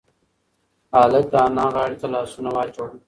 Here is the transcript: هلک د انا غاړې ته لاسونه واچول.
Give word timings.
هلک 0.95 1.25
د 1.33 1.35
انا 1.47 1.65
غاړې 1.73 1.95
ته 2.01 2.07
لاسونه 2.13 2.49
واچول. 2.51 2.91